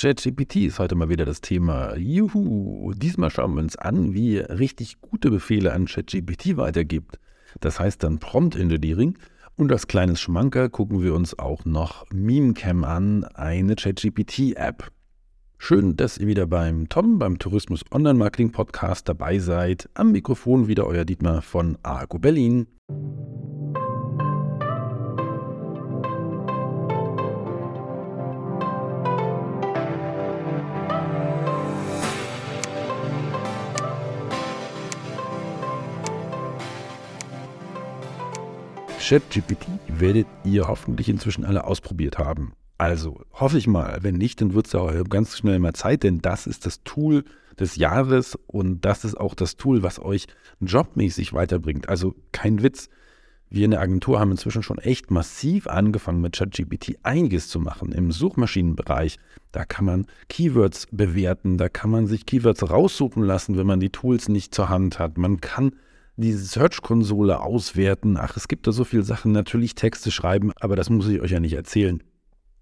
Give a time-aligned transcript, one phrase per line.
[0.00, 1.94] ChatGPT ist heute mal wieder das Thema.
[1.94, 2.94] Juhu!
[2.96, 7.18] Diesmal schauen wir uns an, wie ihr richtig gute Befehle an ChatGPT weitergibt.
[7.60, 9.18] Das heißt dann Prompt Engineering.
[9.56, 14.90] Und als kleines Schmanker gucken wir uns auch noch MemeCam an, eine ChatGPT-App.
[15.58, 19.90] Schön, dass ihr wieder beim Tom, beim Tourismus Online Marketing Podcast dabei seid.
[19.92, 22.68] Am Mikrofon wieder euer Dietmar von Argo Berlin.
[39.00, 42.52] ChatGPT werdet ihr hoffentlich inzwischen alle ausprobiert haben.
[42.76, 43.98] Also hoffe ich mal.
[44.02, 47.24] Wenn nicht, dann wird es ja ganz schnell mal Zeit, denn das ist das Tool
[47.58, 50.26] des Jahres und das ist auch das Tool, was euch
[50.60, 51.88] jobmäßig weiterbringt.
[51.88, 52.88] Also kein Witz.
[53.48, 57.92] Wir in der Agentur haben inzwischen schon echt massiv angefangen mit ChatGPT einiges zu machen
[57.92, 59.18] im Suchmaschinenbereich.
[59.50, 63.90] Da kann man Keywords bewerten, da kann man sich Keywords raussuchen lassen, wenn man die
[63.90, 65.18] Tools nicht zur Hand hat.
[65.18, 65.72] Man kann
[66.20, 68.16] die Search-Konsole auswerten.
[68.16, 69.32] Ach, es gibt da so viele Sachen.
[69.32, 72.02] Natürlich Texte schreiben, aber das muss ich euch ja nicht erzählen.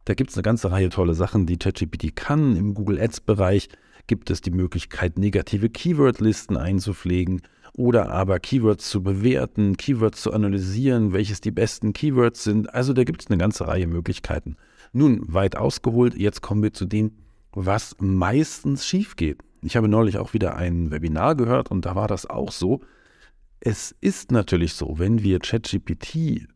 [0.04, 2.56] Da gibt es eine ganze Reihe tolle Sachen, die ChatGPT kann.
[2.56, 3.68] Im Google Ads-Bereich
[4.06, 7.42] gibt es die Möglichkeit, negative Keyword-Listen einzupflegen
[7.74, 12.72] oder aber Keywords zu bewerten, Keywords zu analysieren, welches die besten Keywords sind.
[12.74, 14.56] Also da gibt es eine ganze Reihe Möglichkeiten.
[14.92, 17.12] Nun, weit ausgeholt, jetzt kommen wir zu dem,
[17.52, 19.42] was meistens schief geht.
[19.62, 22.80] Ich habe neulich auch wieder ein Webinar gehört und da war das auch so.
[23.60, 26.46] Es ist natürlich so, wenn wir ChatGPT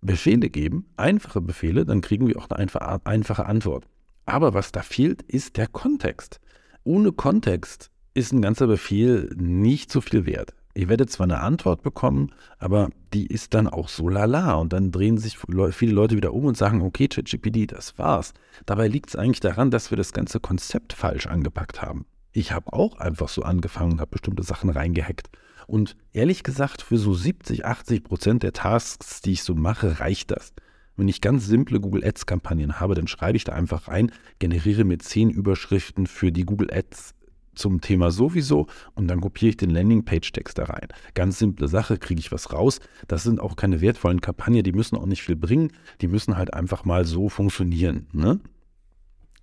[0.00, 3.86] Befehle geben, einfache Befehle, dann kriegen wir auch eine einfache, Antwort.
[4.24, 6.40] Aber was da fehlt, ist der Kontext.
[6.84, 10.54] Ohne Kontext ist ein ganzer Befehl nicht so viel wert.
[10.74, 14.54] Ihr werdet zwar eine Antwort bekommen, aber die ist dann auch so lala.
[14.54, 18.34] Und dann drehen sich viele Leute wieder um und sagen, okay, ChatGPT, das war's.
[18.66, 22.06] Dabei liegt es eigentlich daran, dass wir das ganze Konzept falsch angepackt haben.
[22.32, 25.30] Ich habe auch einfach so angefangen und habe bestimmte Sachen reingehackt.
[25.66, 30.30] Und ehrlich gesagt, für so 70, 80 Prozent der Tasks, die ich so mache, reicht
[30.30, 30.52] das.
[30.96, 34.98] Wenn ich ganz simple Google Ads-Kampagnen habe, dann schreibe ich da einfach rein, generiere mir
[34.98, 37.14] zehn Überschriften für die Google Ads
[37.54, 40.88] zum Thema sowieso und dann kopiere ich den Landingpage-Text da rein.
[41.14, 42.80] Ganz simple Sache, kriege ich was raus.
[43.08, 46.54] Das sind auch keine wertvollen Kampagnen, die müssen auch nicht viel bringen, die müssen halt
[46.54, 48.06] einfach mal so funktionieren.
[48.12, 48.40] Ne?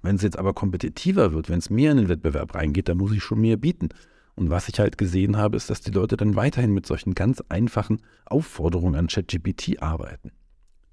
[0.01, 3.11] Wenn es jetzt aber kompetitiver wird, wenn es mehr in den Wettbewerb reingeht, dann muss
[3.11, 3.89] ich schon mehr bieten.
[4.35, 7.43] Und was ich halt gesehen habe, ist, dass die Leute dann weiterhin mit solchen ganz
[7.49, 10.31] einfachen Aufforderungen an ChatGPT arbeiten.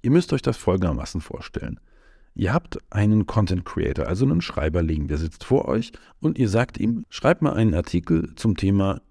[0.03, 1.79] Ihr müsst euch das folgendermaßen vorstellen.
[2.33, 6.77] Ihr habt einen Content Creator, also einen Schreiberling, der sitzt vor euch und ihr sagt
[6.77, 9.01] ihm, schreibt mal einen Artikel zum Thema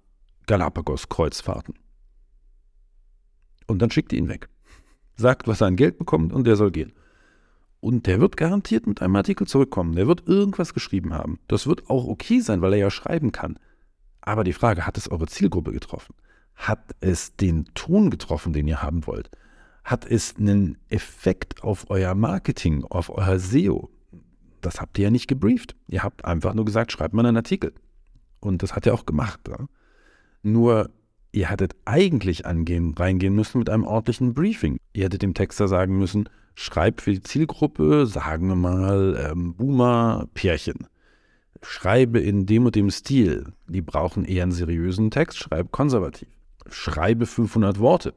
[0.46, 1.74] Galapagos-Kreuzfahrten.
[3.66, 4.48] Und dann schickt ihr ihn weg.
[5.16, 6.92] Sagt, was er an Geld bekommt und der soll gehen.
[7.80, 9.94] Und der wird garantiert mit einem Artikel zurückkommen.
[9.94, 11.38] Der wird irgendwas geschrieben haben.
[11.46, 13.58] Das wird auch okay sein, weil er ja schreiben kann.
[14.22, 16.14] Aber die Frage, hat es eure Zielgruppe getroffen?
[16.54, 19.30] Hat es den Ton getroffen, den ihr haben wollt?
[19.84, 23.90] Hat es einen Effekt auf euer Marketing, auf euer SEO?
[24.60, 25.74] Das habt ihr ja nicht gebrieft.
[25.88, 27.72] Ihr habt einfach nur gesagt, schreibt mal einen Artikel.
[28.40, 29.40] Und das hat er auch gemacht.
[29.48, 29.66] Ja?
[30.42, 30.90] Nur,
[31.32, 34.76] ihr hättet eigentlich angehen, reingehen müssen mit einem ordentlichen Briefing.
[34.92, 40.89] Ihr hättet dem Texter sagen müssen, schreibt für die Zielgruppe, sagen wir mal, ähm, Boomer-Pärchen
[41.62, 43.52] schreibe in dem und dem Stil.
[43.68, 46.28] Die brauchen eher einen seriösen Text, schreib konservativ.
[46.68, 48.14] Schreibe 500 Worte.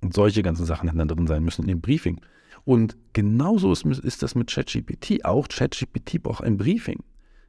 [0.00, 2.20] Und solche ganzen Sachen hätten dann drin sein müssen in dem Briefing.
[2.64, 5.24] Und genauso ist, ist das mit ChatGPT.
[5.24, 7.02] Auch ChatGPT braucht ein Briefing.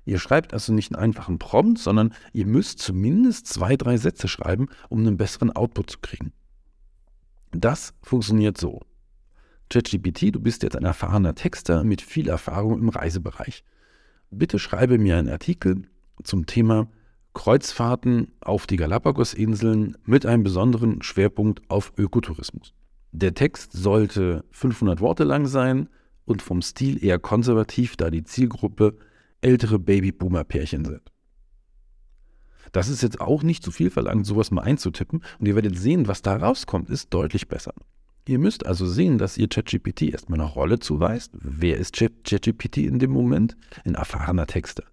[0.06, 4.68] Ihr schreibt also nicht einen einfachen Prompt, sondern ihr müsst zumindest zwei, drei Sätze schreiben,
[4.90, 6.34] um einen besseren Output zu kriegen.
[7.52, 8.82] Das funktioniert so.
[9.70, 13.64] ChatGPT, du bist jetzt ein erfahrener Texter mit viel Erfahrung im Reisebereich
[14.32, 15.84] bitte schreibe mir einen Artikel
[16.24, 16.88] zum Thema
[17.34, 22.74] Kreuzfahrten auf die Galapagosinseln mit einem besonderen Schwerpunkt auf Ökotourismus.
[23.12, 25.90] Der Text sollte 500 Worte lang sein
[26.26, 28.98] und vom Stil eher konservativ, da die Zielgruppe
[29.42, 31.12] ältere Babyboomer-Pärchen sind.
[32.72, 36.08] Das ist jetzt auch nicht zu viel verlangt, sowas mal einzutippen und ihr werdet sehen,
[36.08, 37.74] was da rauskommt, ist deutlich besser.
[38.28, 41.32] Ihr müsst also sehen, dass ihr ChatGPT erstmal eine Rolle zuweist.
[41.34, 43.58] Wer ist ChatGPT in dem Moment?
[43.84, 44.84] Ein erfahrener Texter.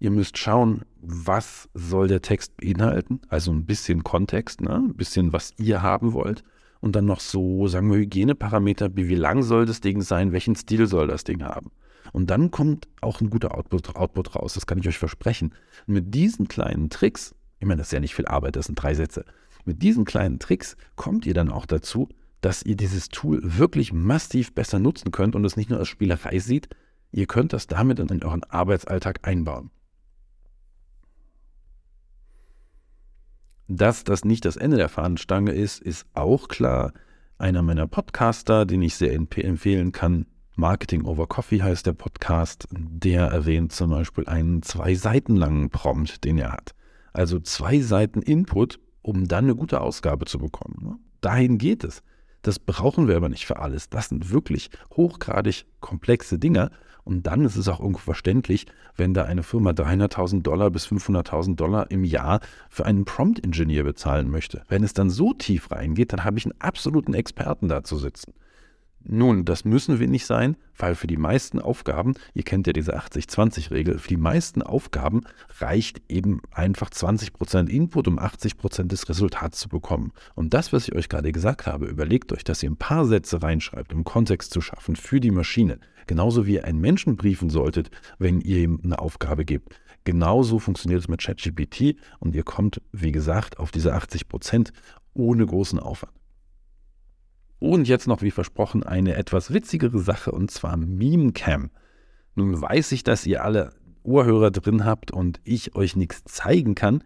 [0.00, 4.76] Ihr müsst schauen, was soll der Text beinhalten, also ein bisschen Kontext, ne?
[4.76, 6.44] ein bisschen, was ihr haben wollt.
[6.80, 10.54] Und dann noch so, sagen wir, Hygieneparameter, wie, wie lang soll das Ding sein, welchen
[10.54, 11.72] Stil soll das Ding haben.
[12.12, 15.52] Und dann kommt auch ein guter Output, Output raus, das kann ich euch versprechen.
[15.86, 18.76] Und mit diesen kleinen Tricks, ich meine, das ist ja nicht viel Arbeit, das sind
[18.76, 19.24] drei Sätze,
[19.64, 22.08] mit diesen kleinen Tricks kommt ihr dann auch dazu,
[22.40, 26.38] dass ihr dieses Tool wirklich massiv besser nutzen könnt und es nicht nur als Spielerei
[26.38, 26.68] seht,
[27.10, 29.70] Ihr könnt das damit in euren Arbeitsalltag einbauen.
[33.66, 36.92] Dass das nicht das Ende der Fahnenstange ist, ist auch klar.
[37.38, 40.26] Einer meiner Podcaster, den ich sehr empfehlen kann,
[40.56, 46.24] Marketing over Coffee heißt der Podcast, der erwähnt zum Beispiel einen zwei Seiten langen Prompt,
[46.24, 46.74] den er hat.
[47.12, 50.98] Also zwei Seiten Input, um dann eine gute Ausgabe zu bekommen.
[51.20, 52.02] Dahin geht es.
[52.42, 53.88] Das brauchen wir aber nicht für alles.
[53.88, 56.70] Das sind wirklich hochgradig komplexe Dinge
[57.08, 61.56] und dann ist es auch irgendwo verständlich, wenn da eine Firma 300.000 Dollar bis 500.000
[61.56, 64.62] Dollar im Jahr für einen Prompt-Ingenieur bezahlen möchte.
[64.68, 68.34] Wenn es dann so tief reingeht, dann habe ich einen absoluten Experten da zu sitzen.
[69.04, 72.98] Nun, das müssen wir nicht sein, weil für die meisten Aufgaben, ihr kennt ja diese
[72.98, 75.22] 80-20-Regel, für die meisten Aufgaben
[75.60, 80.12] reicht eben einfach 20% Input, um 80% des Resultats zu bekommen.
[80.34, 83.42] Und das, was ich euch gerade gesagt habe, überlegt euch, dass ihr ein paar Sätze
[83.42, 85.78] reinschreibt, um Kontext zu schaffen für die Maschine.
[86.06, 89.80] Genauso wie ihr einen Menschen briefen solltet, wenn ihr ihm eine Aufgabe gebt.
[90.04, 94.70] Genauso funktioniert es mit ChatGPT und ihr kommt, wie gesagt, auf diese 80%
[95.14, 96.17] ohne großen Aufwand.
[97.58, 101.70] Und jetzt noch, wie versprochen, eine etwas witzigere Sache und zwar Memecam.
[102.36, 103.70] Nun weiß ich, dass ihr alle
[104.04, 107.02] Ohrhörer drin habt und ich euch nichts zeigen kann,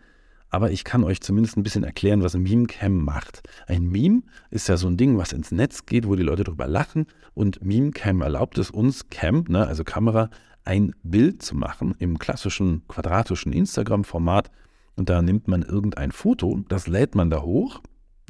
[0.51, 3.43] aber ich kann euch zumindest ein bisschen erklären, was Memecam macht.
[3.67, 6.69] Ein Meme ist ja so ein Ding, was ins Netz geht, wo die Leute drüber
[6.69, 10.29] lachen und Memecam erlaubt es uns, Cam, ne, also Kamera,
[10.65, 14.51] ein Bild zu machen im klassischen quadratischen Instagram-Format
[14.97, 17.81] und da nimmt man irgendein Foto, das lädt man da hoch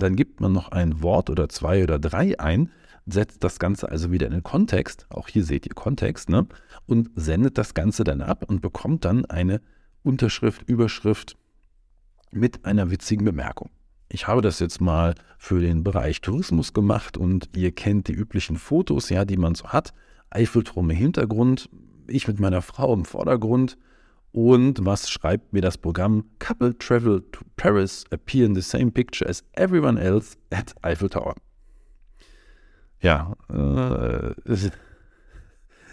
[0.02, 2.70] dann gibt man noch ein Wort oder zwei oder drei ein,
[3.06, 6.46] setzt das Ganze also wieder in den Kontext, auch hier seht ihr Kontext, ne?
[6.86, 9.60] und sendet das Ganze dann ab und bekommt dann eine
[10.02, 11.36] Unterschrift, Überschrift
[12.30, 13.70] mit einer witzigen Bemerkung.
[14.08, 18.56] Ich habe das jetzt mal für den Bereich Tourismus gemacht und ihr kennt die üblichen
[18.56, 19.92] Fotos, ja, die man so hat.
[20.30, 21.70] Eiffelturm im Hintergrund,
[22.06, 23.78] ich mit meiner Frau im Vordergrund
[24.32, 26.24] und was schreibt mir das Programm?
[26.38, 31.34] Couple travel to Paris, appear in the same picture as everyone else at Eiffel Tower.
[33.00, 34.34] Ja, äh,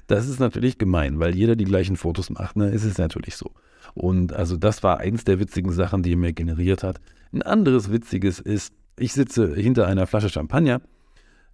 [0.07, 2.69] das ist natürlich gemein, weil jeder die gleichen Fotos macht, ne?
[2.69, 3.51] Ist es natürlich so.
[3.93, 7.01] Und also das war eins der witzigen Sachen, die er mir generiert hat.
[7.33, 10.81] Ein anderes witziges ist, ich sitze hinter einer Flasche Champagner.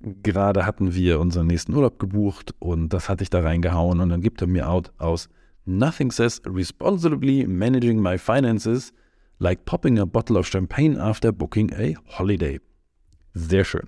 [0.01, 4.21] Gerade hatten wir unseren nächsten Urlaub gebucht und das hatte ich da reingehauen und dann
[4.21, 5.29] gibt er mir out aus,
[5.65, 8.93] Nothing says responsibly managing my finances
[9.39, 12.59] like popping a bottle of champagne after booking a holiday.
[13.33, 13.87] Sehr schön.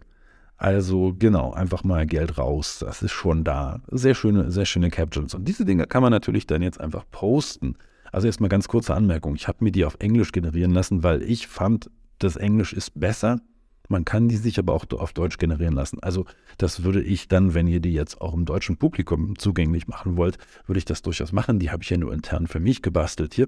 [0.58, 2.80] Also genau, einfach mal Geld raus.
[2.80, 3.82] Das ist schon da.
[3.92, 5.36] Sehr schöne, sehr schöne Captions.
[5.36, 7.76] Und diese Dinge kann man natürlich dann jetzt einfach posten.
[8.12, 9.36] Also erstmal ganz kurze Anmerkung.
[9.36, 13.40] Ich habe mir die auf Englisch generieren lassen, weil ich fand, das Englisch ist besser.
[13.88, 16.00] Man kann die sich aber auch auf Deutsch generieren lassen.
[16.02, 16.26] Also
[16.58, 20.38] das würde ich dann, wenn ihr die jetzt auch im deutschen Publikum zugänglich machen wollt,
[20.66, 21.60] würde ich das durchaus machen.
[21.60, 23.48] Die habe ich ja nur intern für mich gebastelt hier.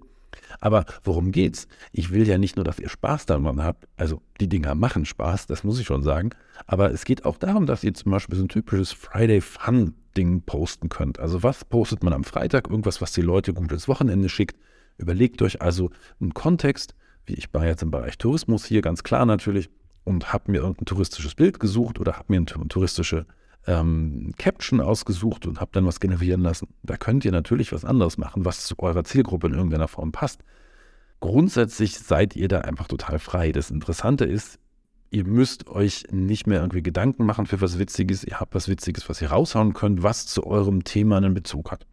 [0.59, 1.68] Aber worum geht's?
[1.91, 3.88] Ich will ja nicht nur, dass ihr Spaß daran habt.
[3.97, 6.31] Also die Dinger machen Spaß, das muss ich schon sagen.
[6.68, 10.42] Aber es geht auch darum, dass ihr zum Beispiel so ein typisches Friday Fun Ding
[10.42, 11.19] posten könnt.
[11.19, 12.69] Also was postet man am Freitag?
[12.69, 14.57] Irgendwas, was die Leute gut ins Wochenende schickt.
[14.97, 16.94] Überlegt euch also einen Kontext,
[17.25, 19.69] wie ich war jetzt im Bereich Tourismus hier ganz klar natürlich
[20.09, 23.27] und habe mir irgendein touristisches Bild gesucht oder habe mir eine touristische
[23.67, 26.67] ähm, Caption ausgesucht und habe dann was generieren lassen.
[26.81, 30.44] Da könnt ihr natürlich was anderes machen, was zu eurer Zielgruppe in irgendeiner Form passt.
[31.19, 33.51] Grundsätzlich seid ihr da einfach total frei.
[33.51, 34.57] Das Interessante ist,
[35.11, 38.23] ihr müsst euch nicht mehr irgendwie Gedanken machen für was Witziges.
[38.23, 41.85] Ihr habt was Witziges, was ihr raushauen könnt, was zu eurem Thema einen Bezug hat.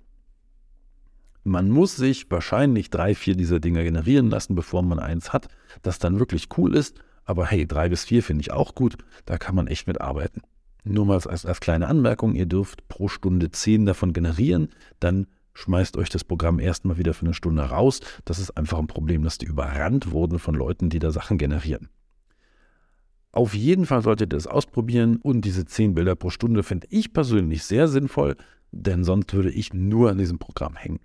[1.44, 5.48] Man muss sich wahrscheinlich drei, vier dieser Dinge generieren lassen, bevor man eins hat,
[5.82, 8.96] das dann wirklich cool ist aber hey, drei bis vier finde ich auch gut.
[9.26, 10.42] Da kann man echt mit arbeiten.
[10.84, 14.68] Nur mal als, als kleine Anmerkung, ihr dürft pro Stunde zehn davon generieren.
[15.00, 18.00] Dann schmeißt euch das Programm erstmal wieder für eine Stunde raus.
[18.24, 21.88] Das ist einfach ein Problem, dass die überrannt wurden von Leuten, die da Sachen generieren.
[23.32, 27.12] Auf jeden Fall solltet ihr das ausprobieren und diese zehn Bilder pro Stunde finde ich
[27.12, 28.36] persönlich sehr sinnvoll,
[28.70, 31.00] denn sonst würde ich nur an diesem Programm hängen.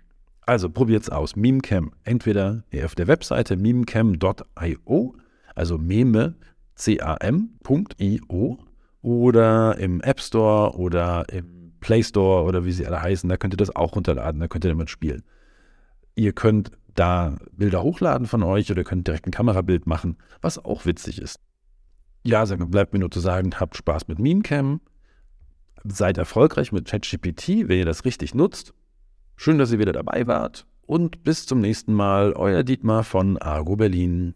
[0.46, 1.36] Also probiert es aus.
[1.36, 1.92] Memecam.
[2.04, 5.14] Entweder auf der Webseite memecam.io
[5.54, 6.34] also meme,
[6.74, 8.58] C-A-M.io
[9.02, 13.28] oder im App Store oder im Play Store oder wie sie alle heißen.
[13.28, 15.22] Da könnt ihr das auch runterladen, da könnt ihr damit spielen.
[16.14, 20.86] Ihr könnt da Bilder hochladen von euch oder könnt direkt ein Kamerabild machen, was auch
[20.86, 21.40] witzig ist.
[22.22, 24.80] Ja, bleibt mir nur zu sagen, habt Spaß mit Memecam,
[25.84, 28.74] seid erfolgreich mit ChatGPT, wenn ihr das richtig nutzt.
[29.36, 33.76] Schön, dass ihr wieder dabei wart und bis zum nächsten Mal, euer Dietmar von Argo
[33.76, 34.34] Berlin.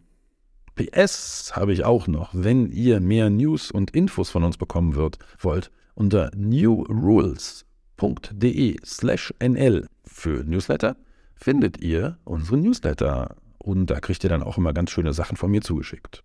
[0.77, 5.19] PS habe ich auch noch, wenn ihr mehr News und Infos von uns bekommen wird,
[5.39, 7.67] wollt, unter New Rules
[7.97, 10.97] www.newsletter.de slash nl für Newsletter
[11.35, 13.37] findet ihr unsere Newsletter.
[13.59, 16.23] Und da kriegt ihr dann auch immer ganz schöne Sachen von mir zugeschickt.